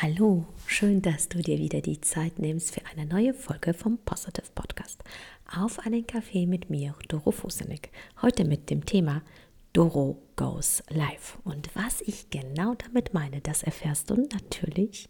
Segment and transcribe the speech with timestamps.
[0.00, 4.46] Hallo, schön, dass du dir wieder die Zeit nimmst für eine neue Folge vom Positive
[4.54, 5.02] Podcast.
[5.52, 7.90] Auf einen Kaffee mit mir, Doro Fusenek.
[8.22, 9.22] Heute mit dem Thema
[9.72, 11.38] Doro Goes Live.
[11.42, 15.08] Und was ich genau damit meine, das erfährst du natürlich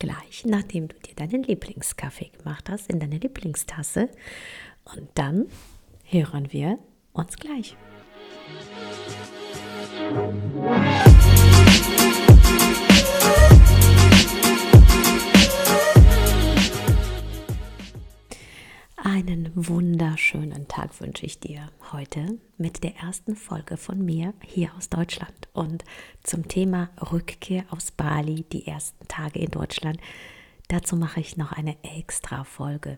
[0.00, 4.08] gleich, nachdem du dir deinen Lieblingskaffee gemacht hast, in deine Lieblingstasse.
[4.96, 5.46] Und dann
[6.06, 6.80] hören wir
[7.12, 7.76] uns gleich.
[20.14, 25.48] Wunderschönen Tag wünsche ich dir heute mit der ersten Folge von mir hier aus Deutschland
[25.52, 25.84] und
[26.22, 29.98] zum Thema Rückkehr aus Bali, die ersten Tage in Deutschland.
[30.68, 32.96] Dazu mache ich noch eine extra Folge.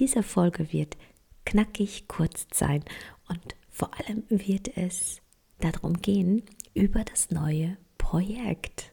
[0.00, 0.96] Diese Folge wird
[1.44, 2.82] knackig kurz sein
[3.28, 5.22] und vor allem wird es
[5.60, 6.42] darum gehen,
[6.74, 8.92] über das neue Projekt.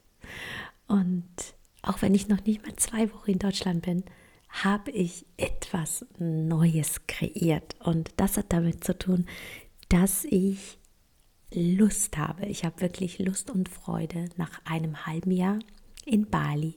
[0.85, 1.25] Und
[1.81, 4.03] auch wenn ich noch nicht mal zwei Wochen in Deutschland bin,
[4.53, 7.75] habe ich etwas Neues kreiert.
[7.79, 9.25] Und das hat damit zu tun,
[9.89, 10.77] dass ich
[11.51, 12.45] Lust habe.
[12.45, 15.59] Ich habe wirklich Lust und Freude nach einem halben Jahr
[16.05, 16.75] in Bali,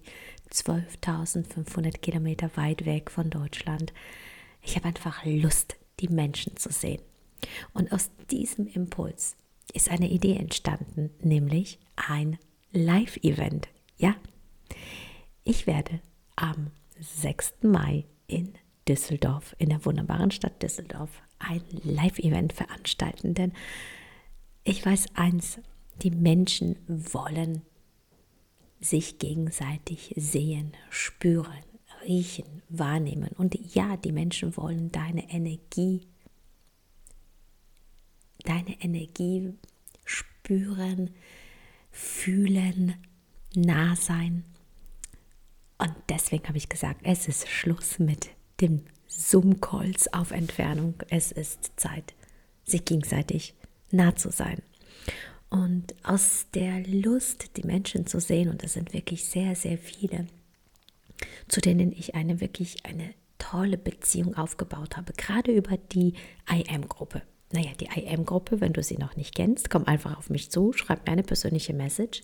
[0.53, 3.93] 12.500 Kilometer weit weg von Deutschland.
[4.63, 7.03] Ich habe einfach Lust, die Menschen zu sehen.
[7.73, 9.37] Und aus diesem Impuls
[9.73, 12.39] ist eine Idee entstanden, nämlich ein
[12.73, 13.69] Live-Event.
[13.97, 14.15] Ja,
[15.45, 16.01] ich werde
[16.37, 17.55] am 6.
[17.63, 18.55] Mai in
[18.89, 23.35] Düsseldorf, in der wunderbaren Stadt Düsseldorf, ein Live-Event veranstalten.
[23.35, 23.53] Denn
[24.65, 25.59] ich weiß eins,
[26.03, 27.63] die Menschen wollen
[28.81, 31.65] sich gegenseitig sehen, spüren,
[32.05, 33.31] riechen, wahrnehmen.
[33.37, 36.07] Und ja, die Menschen wollen deine Energie,
[38.45, 39.55] deine Energie
[40.05, 41.11] spüren,
[41.91, 42.95] fühlen,
[43.55, 44.45] nah sein
[45.79, 48.29] und deswegen habe ich gesagt, es ist Schluss mit
[48.61, 50.95] dem Zoom-Calls auf Entfernung.
[51.11, 52.15] Es ist Zeit,
[52.65, 53.55] sich gegenseitig
[53.91, 54.63] nah zu sein.
[55.49, 60.27] Und aus der Lust, die Menschen zu sehen, und das sind wirklich sehr, sehr viele,
[61.49, 66.15] zu denen ich eine wirklich eine tolle Beziehung aufgebaut habe, gerade über die
[66.51, 67.23] IM-Gruppe.
[67.53, 71.07] Naja, die IM-Gruppe, wenn du sie noch nicht kennst, komm einfach auf mich zu, schreib
[71.07, 72.23] mir eine persönliche Message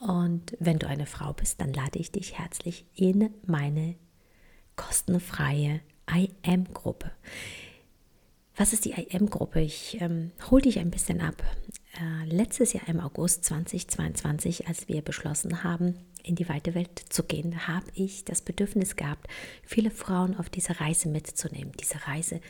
[0.00, 3.96] und wenn du eine Frau bist, dann lade ich dich herzlich in meine
[4.74, 5.80] kostenfreie
[6.10, 7.12] IM-Gruppe.
[8.56, 9.60] Was ist die IM-Gruppe?
[9.60, 11.42] Ich ähm, hole dich ein bisschen ab.
[11.98, 17.22] Äh, letztes Jahr im August 2022, als wir beschlossen haben, in die weite Welt zu
[17.22, 19.28] gehen, habe ich das Bedürfnis gehabt,
[19.62, 21.72] viele Frauen auf diese Reise mitzunehmen.
[21.78, 22.40] Diese Reise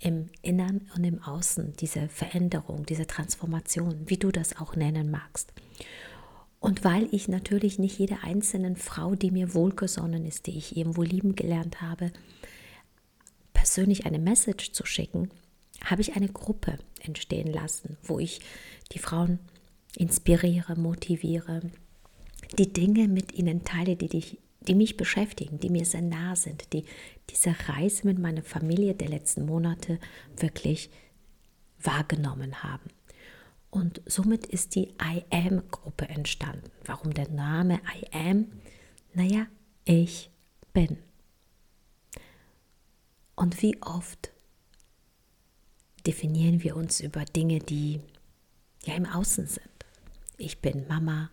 [0.00, 5.52] im Innern und im Außen, diese Veränderung, diese Transformation, wie du das auch nennen magst.
[6.60, 11.02] Und weil ich natürlich nicht jeder einzelnen Frau, die mir wohlgesonnen ist, die ich irgendwo
[11.02, 12.12] lieben gelernt habe,
[13.54, 15.30] persönlich eine Message zu schicken,
[15.84, 18.40] habe ich eine Gruppe entstehen lassen, wo ich
[18.92, 19.38] die Frauen
[19.96, 21.62] inspiriere, motiviere,
[22.58, 26.72] die Dinge mit ihnen teile, die, dich, die mich beschäftigen, die mir sehr nah sind,
[26.74, 26.84] die
[27.30, 29.98] diese Reise mit meiner Familie der letzten Monate
[30.36, 30.90] wirklich
[31.82, 32.90] wahrgenommen haben.
[33.70, 36.70] Und somit ist die I Am-Gruppe entstanden.
[36.84, 38.52] Warum der Name I Am?
[39.14, 39.46] Naja,
[39.84, 40.30] ich
[40.72, 40.98] bin.
[43.36, 44.32] Und wie oft
[46.06, 48.00] definieren wir uns über Dinge, die
[48.84, 49.66] ja im Außen sind.
[50.36, 51.30] Ich bin Mama,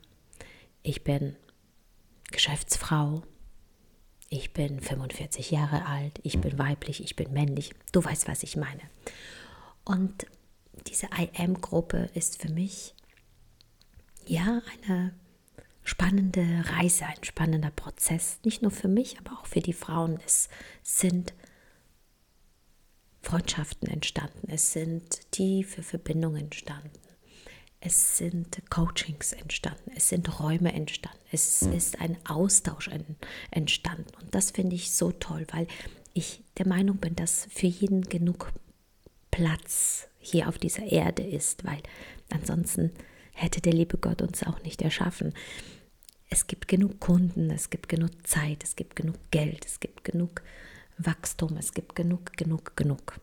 [0.84, 1.36] ich bin
[2.32, 3.24] Geschäftsfrau,
[4.30, 7.72] ich bin 45 Jahre alt, ich bin weiblich, ich bin männlich.
[7.94, 8.82] Du weißt, was ich meine.
[9.86, 10.26] Und
[10.86, 12.94] diese I Am-Gruppe ist für mich
[14.26, 15.14] ja eine
[15.84, 18.40] spannende Reise, ein spannender Prozess.
[18.44, 20.20] Nicht nur für mich, aber auch für die Frauen.
[20.26, 20.50] Es
[20.84, 21.34] sind
[23.22, 26.92] Freundschaften entstanden, es sind tiefe Verbindungen entstanden,
[27.82, 32.90] es sind Coachings entstanden, es sind Räume entstanden, es ist ein Austausch
[33.52, 34.08] entstanden.
[34.22, 35.68] Und das finde ich so toll, weil
[36.14, 38.52] ich der Meinung bin, dass für jeden genug
[39.38, 41.78] Platz hier auf dieser Erde ist, weil
[42.32, 42.92] ansonsten
[43.34, 45.32] hätte der liebe Gott uns auch nicht erschaffen.
[46.28, 50.42] Es gibt genug Kunden, es gibt genug Zeit, es gibt genug Geld, es gibt genug
[50.98, 53.20] Wachstum, es gibt genug, genug, genug.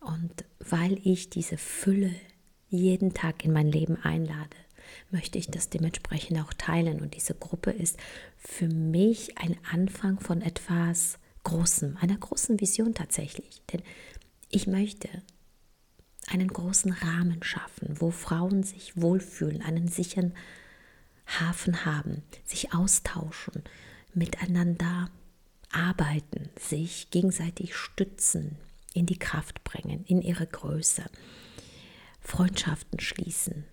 [0.00, 2.14] Und weil ich diese Fülle
[2.70, 4.56] jeden Tag in mein Leben einlade,
[5.10, 7.00] möchte ich das dementsprechend auch teilen.
[7.00, 7.98] Und diese Gruppe ist
[8.36, 13.60] für mich ein Anfang von etwas Großem, einer großen Vision tatsächlich.
[13.72, 13.82] Denn
[14.50, 15.08] ich möchte,
[16.30, 20.34] einen großen Rahmen schaffen, wo Frauen sich wohlfühlen, einen sicheren
[21.26, 23.62] Hafen haben, sich austauschen,
[24.14, 25.10] miteinander
[25.70, 28.56] arbeiten, sich gegenseitig stützen,
[28.94, 31.04] in die Kraft bringen, in ihre Größe,
[32.20, 33.64] Freundschaften schließen,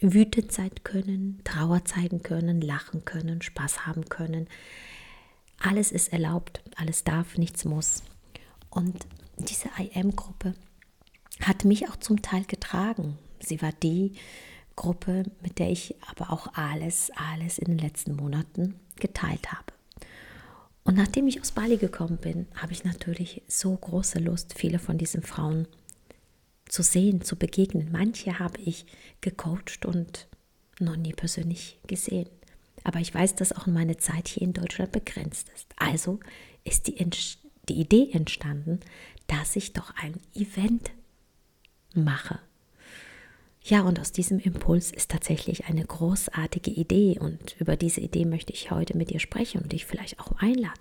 [0.00, 4.48] wütend sein können, Trauer zeigen können, lachen können, Spaß haben können.
[5.58, 8.02] Alles ist erlaubt, alles darf, nichts muss.
[8.70, 9.06] Und
[9.38, 10.54] diese IM-Gruppe
[11.40, 13.18] hat mich auch zum Teil getragen.
[13.40, 14.12] Sie war die
[14.76, 19.72] Gruppe, mit der ich aber auch alles, alles in den letzten Monaten geteilt habe.
[20.84, 24.98] Und nachdem ich aus Bali gekommen bin, habe ich natürlich so große Lust, viele von
[24.98, 25.66] diesen Frauen
[26.68, 27.88] zu sehen, zu begegnen.
[27.90, 28.84] Manche habe ich
[29.20, 30.28] gecoacht und
[30.80, 32.28] noch nie persönlich gesehen.
[32.82, 35.68] Aber ich weiß, dass auch meine Zeit hier in Deutschland begrenzt ist.
[35.76, 36.20] Also
[36.64, 36.96] ist die,
[37.68, 38.80] die Idee entstanden,
[39.26, 40.90] dass ich doch ein Event
[41.94, 42.38] mache.
[43.62, 48.52] Ja, und aus diesem Impuls ist tatsächlich eine großartige Idee und über diese Idee möchte
[48.52, 50.74] ich heute mit dir sprechen und dich vielleicht auch einladen.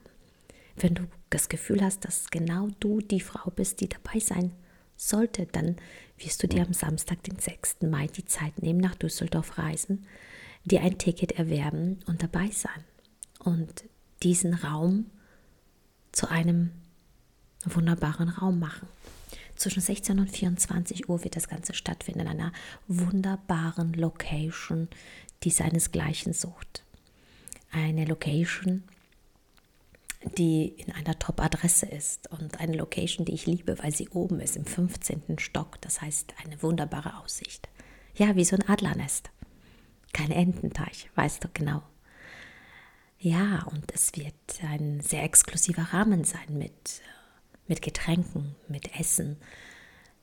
[0.76, 4.52] Wenn du das Gefühl hast, dass genau du die Frau bist, die dabei sein
[4.98, 5.78] sollte, dann
[6.18, 7.84] wirst du dir am Samstag, den 6.
[7.84, 10.06] Mai, die Zeit nehmen, nach Düsseldorf reisen,
[10.66, 12.84] dir ein Ticket erwerben und dabei sein
[13.40, 13.86] und
[14.24, 15.06] diesen Raum
[16.12, 16.72] zu einem
[17.66, 18.88] wunderbaren Raum machen.
[19.56, 22.52] Zwischen 16 und 24 Uhr wird das Ganze stattfinden in einer
[22.88, 24.88] wunderbaren Location,
[25.44, 26.84] die seinesgleichen sucht.
[27.72, 28.84] Eine Location,
[30.38, 34.56] die in einer Top-Adresse ist und eine Location, die ich liebe, weil sie oben ist,
[34.56, 35.38] im 15.
[35.40, 35.80] Stock.
[35.82, 37.68] Das heißt, eine wunderbare Aussicht.
[38.16, 39.32] Ja, wie so ein Adlernest.
[40.14, 41.82] Kein Ententeich, weißt du genau.
[43.20, 47.02] Ja, und es wird ein sehr exklusiver Rahmen sein mit
[47.68, 49.38] mit Getränken, mit Essen,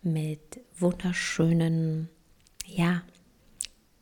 [0.02, 2.08] mit wunderschönen,
[2.66, 3.02] ja,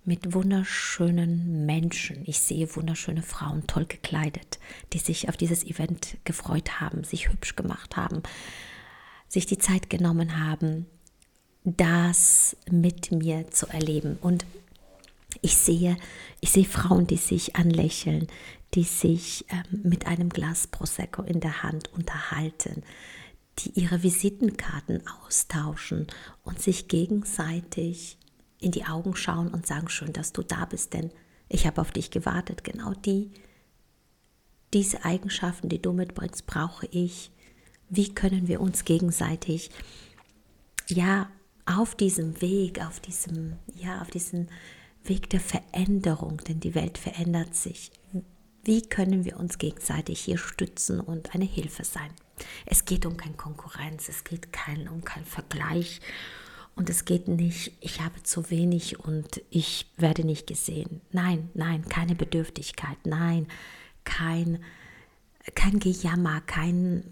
[0.05, 2.23] mit wunderschönen Menschen.
[2.26, 4.58] Ich sehe wunderschöne Frauen, toll gekleidet,
[4.93, 8.23] die sich auf dieses Event gefreut haben, sich hübsch gemacht haben,
[9.29, 10.87] sich die Zeit genommen haben,
[11.64, 14.19] das mit mir zu erleben.
[14.23, 14.46] Und
[15.43, 15.96] ich sehe,
[16.40, 18.29] ich sehe Frauen, die sich anlächeln,
[18.75, 22.82] die sich ähm, mit einem Glas Prosecco in der Hand unterhalten,
[23.59, 26.07] die ihre Visitenkarten austauschen
[26.45, 28.19] und sich gegenseitig
[28.61, 31.11] in die Augen schauen und sagen, schön, dass du da bist, denn
[31.49, 32.65] ich habe auf dich gewartet.
[32.65, 33.31] Genau die,
[34.75, 37.31] diese Eigenschaften, die du mitbringst, brauche ich.
[37.89, 39.71] Wie können wir uns gegenseitig,
[40.89, 41.31] ja,
[41.65, 44.49] auf diesem Weg, auf diesem, ja, auf diesem
[45.05, 47.93] Weg der Veränderung, denn die Welt verändert sich.
[48.65, 52.11] Wie können wir uns gegenseitig hier stützen und eine Hilfe sein?
[52.67, 56.00] Es geht um keine Konkurrenz, es geht kein, um keinen Vergleich
[56.79, 61.00] und es geht nicht, ich habe zu wenig und ich werde nicht gesehen.
[61.11, 63.49] Nein, nein, keine Bedürftigkeit, nein,
[64.05, 64.62] kein,
[65.56, 67.02] kein Gejammer, kein,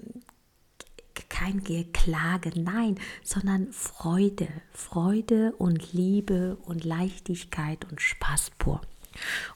[1.28, 8.80] kein Geklage, nein, sondern Freude, Freude und Liebe und Leichtigkeit und Spaß pur.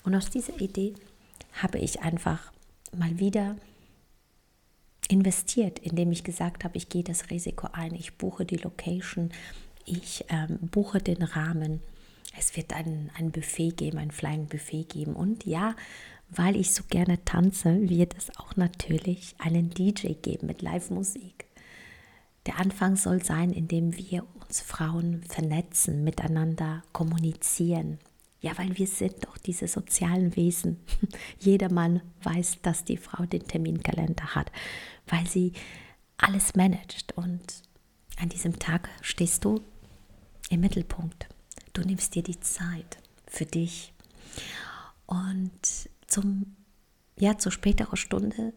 [0.03, 0.95] Und aus dieser Idee
[1.63, 2.53] habe ich einfach
[2.97, 3.57] mal wieder
[5.11, 9.31] investiert, indem ich gesagt habe, ich gehe das Risiko ein, ich buche die Location,
[9.85, 11.81] ich ähm, buche den Rahmen.
[12.39, 15.15] Es wird ein, ein Buffet geben, ein Flying Buffet geben.
[15.15, 15.75] Und ja,
[16.31, 21.47] weil ich so gerne tanze, wird es auch natürlich einen DJ geben mit Live-Musik.
[22.47, 27.99] Der Anfang soll sein, indem wir uns Frauen vernetzen, miteinander kommunizieren,
[28.41, 30.79] ja, weil wir sind doch diese sozialen Wesen.
[31.41, 34.51] Jedermann weiß, dass die Frau den Terminkalender hat,
[35.11, 35.53] weil sie
[36.17, 37.13] alles managt.
[37.17, 37.63] Und
[38.19, 39.61] an diesem Tag stehst du
[40.49, 41.29] im Mittelpunkt.
[41.73, 43.93] Du nimmst dir die Zeit für dich.
[45.07, 45.51] Und
[46.07, 46.57] zum,
[47.19, 48.53] ja, zur späteren Stunde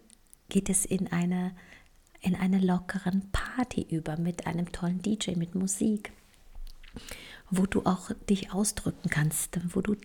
[0.50, 1.56] geht es in eine,
[2.22, 6.12] in eine lockeren Party über mit einem tollen DJ, mit Musik
[7.50, 9.96] wo du auch dich ausdrücken kannst, wo du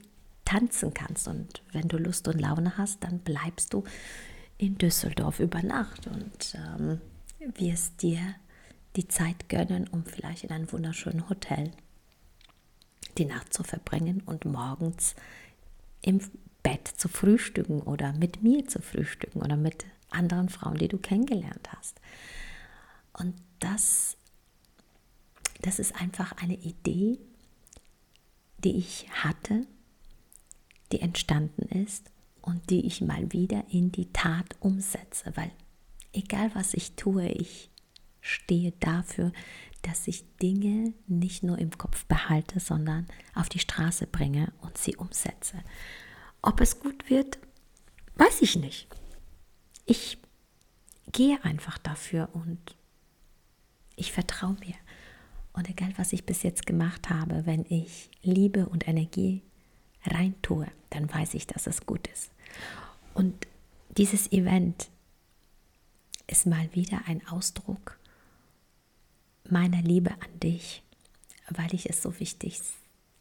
[0.45, 1.29] tanzen kannst.
[1.29, 3.85] Und wenn du Lust und Laune hast, dann bleibst du
[4.59, 7.01] in Düsseldorf über Nacht und ähm,
[7.39, 8.35] wirst dir
[8.97, 11.71] die Zeit gönnen, um vielleicht in einem wunderschönen Hotel
[13.17, 15.15] die Nacht zu verbringen und morgens
[16.03, 16.21] im
[16.63, 21.69] Bett zu frühstücken oder mit mir zu frühstücken oder mit anderen Frauen, die du kennengelernt
[21.77, 22.01] hast.
[23.13, 24.17] Und das,
[25.63, 27.19] das ist einfach eine Idee,
[28.65, 29.67] die ich hatte,
[30.91, 32.11] die entstanden ist
[32.43, 35.51] und die ich mal wieder in die Tat umsetze, weil
[36.13, 37.71] egal was ich tue, ich
[38.21, 39.33] stehe dafür,
[39.83, 44.97] dass ich Dinge nicht nur im Kopf behalte, sondern auf die Straße bringe und sie
[44.97, 45.63] umsetze.
[46.43, 47.39] Ob es gut wird,
[48.17, 48.89] weiß ich nicht.
[49.87, 50.19] ich
[51.13, 52.77] gehe einfach dafür und
[53.97, 54.75] ich vertraue mir.
[55.53, 59.43] Und egal, was ich bis jetzt gemacht habe, wenn ich Liebe und Energie
[60.09, 62.31] reintue, dann weiß ich, dass es gut ist.
[63.15, 63.47] Und
[63.97, 64.89] dieses Event
[66.27, 67.99] ist mal wieder ein Ausdruck
[69.49, 70.83] meiner Liebe an dich,
[71.49, 72.61] weil ich es so wichtig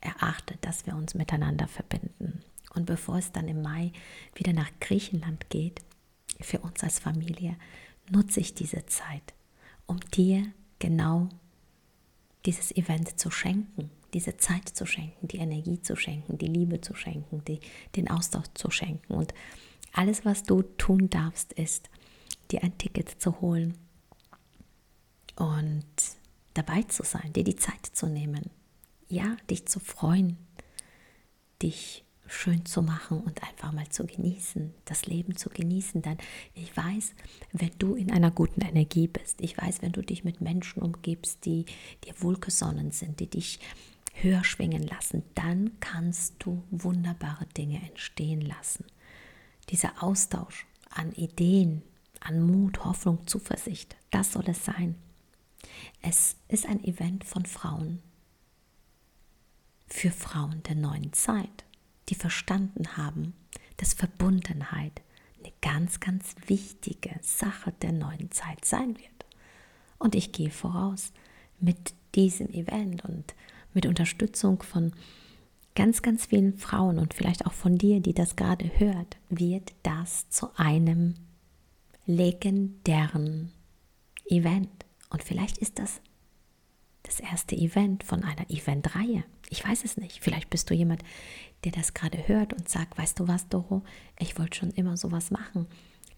[0.01, 2.43] erachte, dass wir uns miteinander verbinden.
[2.73, 3.91] Und bevor es dann im Mai
[4.35, 5.81] wieder nach Griechenland geht,
[6.41, 7.55] für uns als Familie,
[8.11, 9.33] nutze ich diese Zeit,
[9.85, 11.29] um dir genau
[12.45, 16.95] dieses Event zu schenken, diese Zeit zu schenken, die Energie zu schenken, die Liebe zu
[16.95, 17.59] schenken, die,
[17.95, 19.13] den Austausch zu schenken.
[19.13, 19.31] Und
[19.93, 21.91] alles, was du tun darfst, ist,
[22.49, 23.77] dir ein Ticket zu holen
[25.35, 25.85] und
[26.55, 28.49] dabei zu sein, dir die Zeit zu nehmen,
[29.07, 30.37] ja, dich zu freuen,
[31.61, 36.01] dich schön zu machen und einfach mal zu genießen, das Leben zu genießen.
[36.01, 36.17] Dann
[36.55, 37.13] ich weiß,
[37.53, 41.45] wenn du in einer guten Energie bist, ich weiß, wenn du dich mit Menschen umgibst,
[41.45, 41.65] die
[42.03, 43.59] dir wohlgesonnen sind, die dich
[44.21, 48.85] höher schwingen lassen, dann kannst du wunderbare Dinge entstehen lassen.
[49.69, 51.83] Dieser Austausch an Ideen,
[52.19, 54.95] an Mut, Hoffnung, Zuversicht, das soll es sein.
[56.01, 58.01] Es ist ein Event von Frauen,
[59.87, 61.63] für Frauen der neuen Zeit
[62.09, 63.33] die verstanden haben,
[63.77, 65.01] dass Verbundenheit
[65.39, 69.25] eine ganz, ganz wichtige Sache der neuen Zeit sein wird.
[69.99, 71.11] Und ich gehe voraus
[71.59, 73.35] mit diesem Event und
[73.73, 74.93] mit Unterstützung von
[75.75, 80.29] ganz, ganz vielen Frauen und vielleicht auch von dir, die das gerade hört, wird das
[80.29, 81.13] zu einem
[82.05, 83.51] legendären
[84.25, 84.85] Event.
[85.09, 86.01] Und vielleicht ist das
[87.03, 89.23] das erste Event von einer Eventreihe.
[89.49, 90.21] Ich weiß es nicht.
[90.21, 91.03] Vielleicht bist du jemand,
[91.63, 93.83] der das gerade hört und sagt, weißt du was, Doro,
[94.19, 95.67] ich wollte schon immer sowas machen.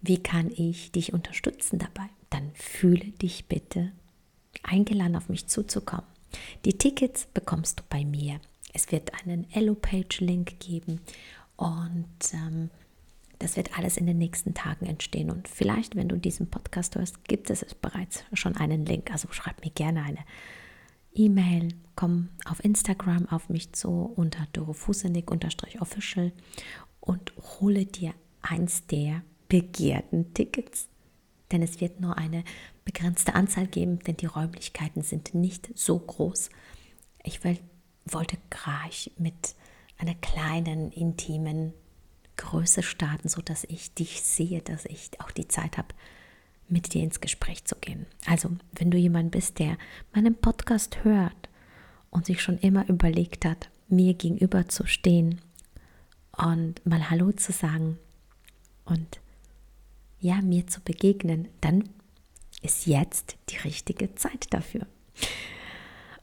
[0.01, 2.07] Wie kann ich dich unterstützen dabei?
[2.29, 3.91] Dann fühle dich bitte
[4.63, 6.08] eingeladen, auf mich zuzukommen.
[6.65, 8.39] Die Tickets bekommst du bei mir.
[8.73, 11.01] Es wird einen Elo-Page-Link geben
[11.55, 12.69] und ähm,
[13.39, 15.31] das wird alles in den nächsten Tagen entstehen.
[15.31, 19.11] Und vielleicht, wenn du diesen Podcast hörst, gibt es bereits schon einen Link.
[19.11, 20.19] Also schreib mir gerne eine
[21.13, 26.33] E-Mail, komm auf Instagram auf mich zu unter dorofusenik-official
[26.99, 30.89] und hole dir eins der begehrten Tickets.
[31.51, 32.43] Denn es wird nur eine
[32.91, 36.49] begrenzte Anzahl geben, denn die Räumlichkeiten sind nicht so groß.
[37.23, 37.59] Ich will,
[38.05, 39.53] wollte gleich mit
[39.99, 41.73] einer kleinen, intimen
[42.37, 45.89] Größe starten, sodass ich dich sehe, dass ich auch die Zeit habe,
[46.67, 48.07] mit dir ins Gespräch zu gehen.
[48.25, 49.77] Also, wenn du jemand bist, der
[50.11, 51.49] meinen Podcast hört
[52.09, 55.41] und sich schon immer überlegt hat, mir gegenüber zu stehen
[56.35, 57.99] und mal Hallo zu sagen
[58.85, 59.19] und
[60.19, 61.83] ja, mir zu begegnen, dann
[62.61, 64.87] ist jetzt die richtige Zeit dafür.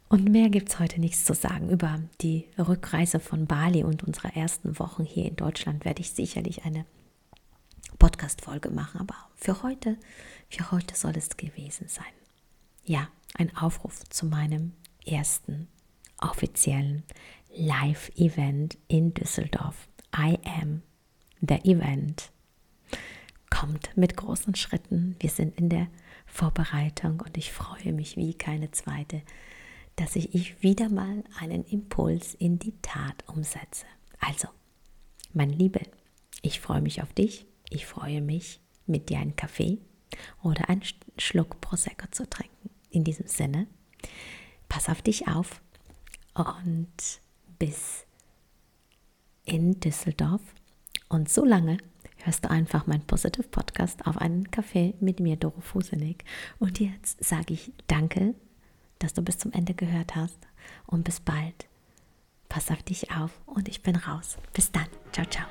[0.08, 1.68] Und mehr gibt es heute nichts zu sagen.
[1.70, 6.64] Über die Rückreise von Bali und unsere ersten Wochen hier in Deutschland werde ich sicherlich
[6.64, 6.86] eine
[7.98, 9.00] Podcast-Folge machen.
[9.00, 9.96] Aber für heute,
[10.48, 12.04] für heute soll es gewesen sein.
[12.84, 14.72] Ja, ein Aufruf zu meinem
[15.04, 15.66] ersten
[16.18, 17.02] offiziellen
[17.56, 19.88] Live-Event in Düsseldorf.
[20.16, 20.82] I am
[21.40, 22.30] the event.
[23.50, 25.16] Kommt mit großen Schritten.
[25.18, 25.88] Wir sind in der
[26.26, 29.23] Vorbereitung und ich freue mich wie keine zweite,
[29.97, 33.87] dass ich wieder mal einen Impuls in die Tat umsetze.
[34.21, 34.49] Also,
[35.33, 35.80] mein Liebe,
[36.42, 39.78] ich freue mich auf dich ich freue mich, mit dir einen Kaffee
[40.42, 40.83] oder einen
[41.18, 42.71] Schluck Prosecco zu trinken.
[42.90, 43.66] In diesem Sinne,
[44.68, 45.61] pass auf dich auf
[46.35, 46.87] und
[47.59, 48.04] bis
[49.45, 50.42] in Düsseldorf.
[51.09, 51.78] Und so lange
[52.26, 56.25] hörst du einfach meinen Positive Podcast auf einen Kaffee mit mir, Doro Fusenig.
[56.59, 58.35] Und jetzt sage ich danke,
[58.99, 60.38] dass du bis zum Ende gehört hast
[60.87, 61.68] und bis bald.
[62.49, 64.38] Pass auf dich auf und ich bin raus.
[64.52, 64.87] Bis dann.
[65.12, 65.47] Ciao, ciao.